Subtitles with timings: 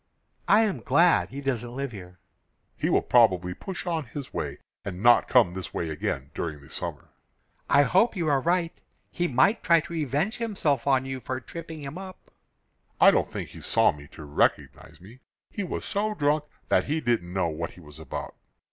[0.47, 2.17] "I am glad he doesn't live here."
[2.75, 6.71] "He will probably push on his way and not come this way again during the
[6.71, 7.11] summer."
[7.69, 8.73] "I hope you are right.
[9.11, 12.31] He might try to revenge himself on you for tripping him up."
[12.99, 15.19] "I don't think he saw me to recognize me.
[15.51, 18.33] He was so drunk that he didn't know what he was about.